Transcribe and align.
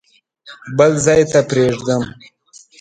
بل 0.77 0.91
ځای 1.05 1.21
ته 1.31 1.39
پرېږدم. 1.49 2.03